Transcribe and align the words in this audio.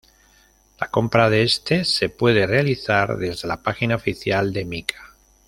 La 0.79 0.87
compra 0.89 1.29
de 1.29 1.43
este 1.43 1.85
se 1.85 2.09
puede 2.09 2.47
realizar 2.47 3.17
desde 3.19 3.47
la 3.47 3.61
página 3.61 3.97
oficial 3.97 4.51
de 4.51 4.65
Mika. 4.65 5.13